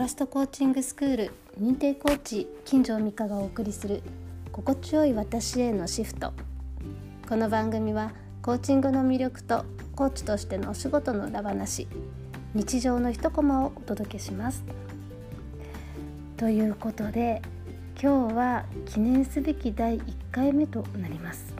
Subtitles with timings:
[0.00, 1.30] ラストコーチングスクール
[1.60, 4.02] 認定コーチ金城美香がお送りする
[4.50, 6.32] 心地よい私へのシフト。
[7.28, 11.86] この番組はコーチングの魅力とコーチとしてのお仕事の裏話
[12.54, 14.64] 日常の一コマをお届けします。
[16.38, 17.42] ということで
[18.02, 21.52] 今日は記念すべき第1回目となります。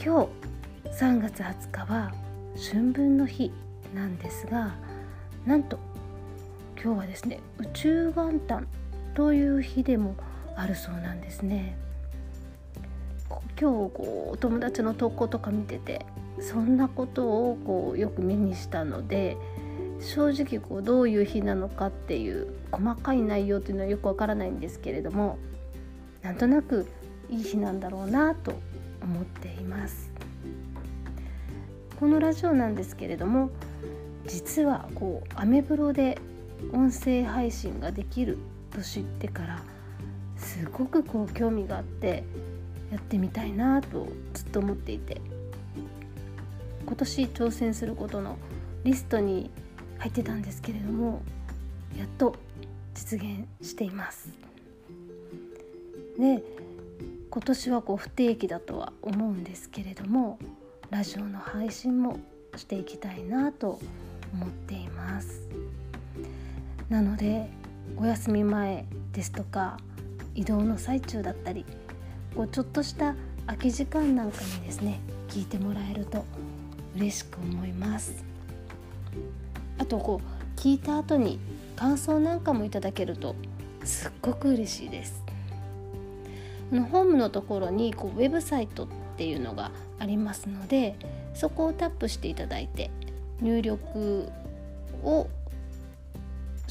[0.00, 0.28] 今
[0.86, 2.12] 日3月20日は
[2.70, 3.50] 春分の日
[3.92, 4.76] なんですが
[5.44, 5.80] なんと
[6.82, 8.66] 今日はですね宇宙元旦
[9.14, 10.16] という日でも
[10.56, 11.76] あるそうなんですね。
[13.60, 16.04] 今日こうお友達の投稿とか見てて
[16.40, 19.36] そんなことをこうよく目にしたので
[20.00, 25.38] 正直こうどういう日なのかっていう細かい内容っていうのはよくわからないんですけれども
[26.22, 26.88] なんとなく
[27.30, 28.52] いい日なんだろうなと
[29.00, 30.10] 思っています。
[32.00, 33.50] このラジオなんですけれども
[34.26, 36.18] 実はこうアメブロで
[36.72, 38.38] 音声配信ができる
[38.70, 39.62] と知ってから
[40.36, 42.24] すごくこう興味があって
[42.90, 45.20] やってみたいなとずっと思っていて
[46.84, 48.36] 今年挑戦することの
[48.84, 49.50] リストに
[49.98, 51.22] 入ってたんですけれども
[51.96, 52.34] やっと
[52.94, 54.28] 実現しています。
[56.18, 56.42] で
[57.30, 60.38] 今年はこう不定期だとは思うんですけれども
[60.90, 62.20] ラジオの配信も
[62.56, 63.80] していきたいなと
[64.34, 65.48] 思っています
[66.92, 67.48] なので
[67.96, 68.84] お休み前
[69.14, 69.78] ですとか
[70.34, 71.64] 移動の最中だったり
[72.36, 73.14] こうちょっとした
[73.46, 75.00] 空き時間なんかにですね
[75.30, 76.22] 聞いてもらえると
[76.94, 78.22] 嬉しく思います。
[79.78, 81.38] あとこう聞いた後に
[81.76, 83.36] 感想なんかもいただけると
[83.84, 85.22] すっごく嬉しいです。
[86.70, 90.96] のホームのところにこうウェブサイトっていうのがありますので
[91.32, 92.90] そこをタップしていただいて
[93.40, 94.28] 入力
[95.02, 95.28] を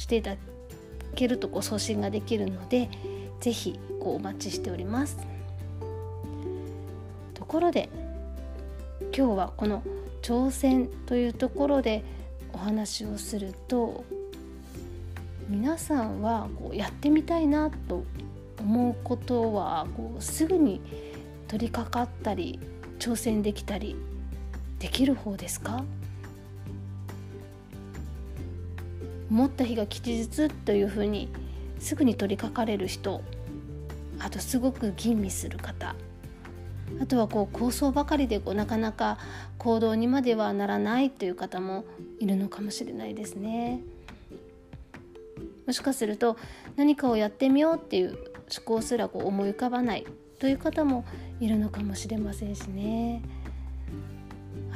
[0.00, 0.36] していただ
[1.14, 2.88] けるとこう送信ができるので
[3.40, 5.18] 是非こうお待ちしております。
[7.34, 7.88] ところで
[9.16, 9.82] 今日はこの
[10.22, 12.04] 挑戦というところで
[12.52, 14.04] お話をすると
[15.48, 18.04] 皆さんはこうやってみたいなと
[18.60, 20.80] 思うことはこうすぐに
[21.48, 22.60] 取り掛かったり
[22.98, 23.96] 挑戦できたり
[24.78, 25.82] できる方ですか？
[29.30, 31.28] 思った日が吉日というふうに
[31.78, 33.22] すぐに取り掛かれる人
[34.18, 35.94] あとすごく吟味する方
[37.00, 39.18] あとはこう構想ばかりでこうなかなか
[39.58, 41.84] 行動にまではならないという方も
[42.18, 43.80] いるのかもしれないですね。
[45.66, 46.36] もしかすると
[46.76, 50.06] 何かをやってみようっていう思考すらこう思い浮かばない
[50.40, 51.04] という方も
[51.38, 53.22] いるのかもしれませんしね。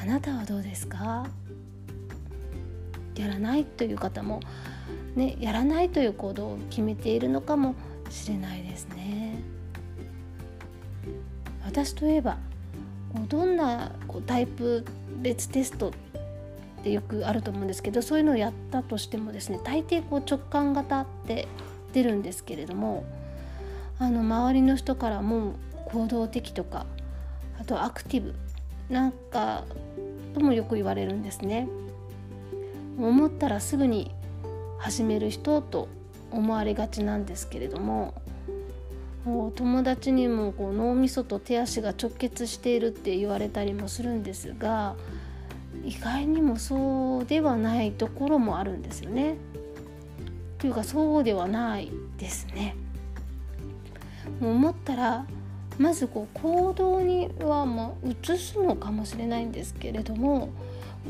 [0.00, 1.26] あなたはどうですか？
[3.16, 4.40] やらないという方も、
[5.14, 7.74] ね、やらないという行動を決めているのかも
[8.10, 9.42] しれないですね。
[11.64, 12.38] 私といえば
[13.28, 13.92] どんな
[14.26, 14.84] タイプ
[15.20, 15.92] 別テストっ
[16.82, 21.48] てよくあると思うんですけどそういうのをやったとしてもですね大抵こう直感型って
[21.92, 23.04] 出るんですけれども
[23.98, 25.54] あの周りの人からも
[25.86, 26.86] 行動的とか
[27.60, 28.34] あとアクティブ
[28.88, 29.64] なんか
[30.34, 31.68] ともよく言われるんですね。
[32.98, 34.10] 思ったらすぐに
[34.78, 35.88] 始める人と
[36.30, 38.14] 思われがちなんですけれども
[39.54, 44.96] 友達にもこう脳みそと手足が直結しているって言われたりもするんですが
[45.84, 49.36] 意外にもそうではないところもあるんですよね。
[50.58, 52.76] というかそうではないですね。
[54.40, 55.26] もう思ったら
[55.78, 60.48] まずこう行動にはまあ移すのかもしれないんですけれども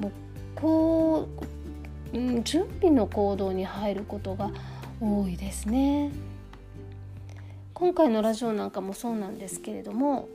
[0.00, 0.12] もう
[0.54, 1.44] こう、
[2.14, 4.50] うん、準備の行動に入ることが
[5.00, 6.12] 多いですね。
[7.75, 10.28] 今回のラジオなんかもそうなんですけれども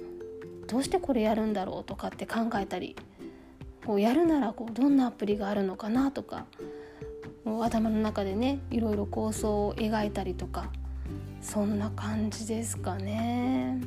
[0.68, 2.98] どうしてこれやるんだろうとかって考えたり
[3.86, 6.46] こうやるならこうどんなアプリがあるのかなとか
[7.46, 10.70] 頭の中でねいろいろ構想を描いたりとか
[11.42, 13.82] そんな感じですかね。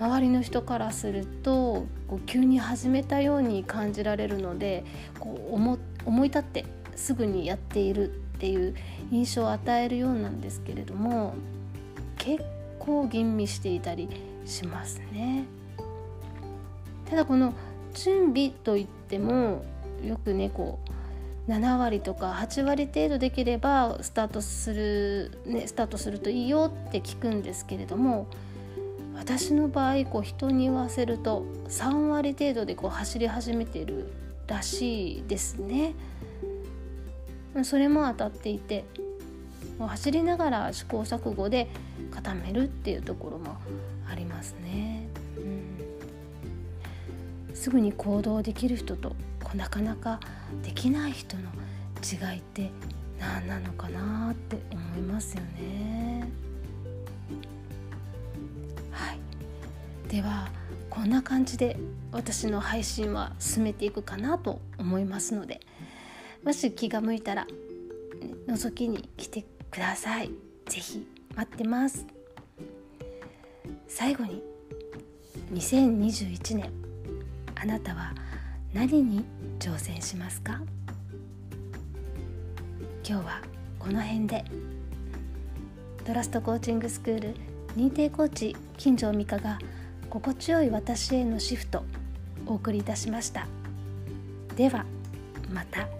[0.00, 4.84] 周りの人からするとこう急に始めたように感じられるので
[5.18, 6.64] こう思思い立って
[6.96, 8.74] すぐにやっているっていう
[9.10, 11.34] 印象を与えるようなんですけれども
[12.16, 12.42] 結
[12.78, 14.08] 構吟味していたり
[14.46, 15.44] しますね。
[17.08, 17.52] ただこの
[17.92, 19.64] 準備といっても
[20.02, 20.78] よくねこ
[21.46, 28.28] う7割とか8割程度できればスタートする、ね、スタートするといいよって聞くんですけれども
[29.20, 34.10] 私の場合こう人に言わせると3割程度でこう走り始めてる
[34.46, 35.94] らしいですね。
[37.62, 38.86] それも当たっていて
[39.78, 41.68] 走りながら試行錯誤で
[42.10, 43.58] 固めるっていうところも
[44.10, 45.06] ありますね。
[47.48, 49.14] うん、すぐに行動できる人と
[49.54, 50.18] なかなか
[50.62, 51.42] できない人の
[52.02, 52.70] 違いって
[53.18, 56.49] 何なのかなって思いますよね。
[60.10, 60.48] では
[60.90, 61.76] こんな感じで
[62.10, 65.60] 私の配信は進めていくかなと思いますので
[66.44, 67.46] もし気が向いたら
[68.48, 70.32] 覗きに来てください。
[70.66, 72.04] ぜひ待ってます。
[73.86, 74.42] 最後に
[75.52, 76.72] 2021年
[77.54, 78.12] あなたは
[78.74, 79.24] 何に
[79.60, 80.60] 挑戦しますか？
[83.08, 83.42] 今日は
[83.78, 84.44] この辺で
[86.04, 87.34] トラストコーチングスクール
[87.76, 89.58] 認定コーチ金城美香が
[90.10, 91.84] 心地よい私へのシフト
[92.44, 93.46] お送りいたしました
[94.56, 94.84] では
[95.52, 95.99] また。